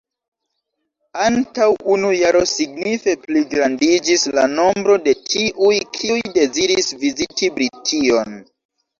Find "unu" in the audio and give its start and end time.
1.95-2.13